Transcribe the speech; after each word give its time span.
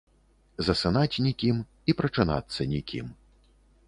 Засынаць 0.69 1.19
нікім 1.25 1.57
і 1.93 1.95
прачынацца 1.99 2.67
нікім. 2.73 3.13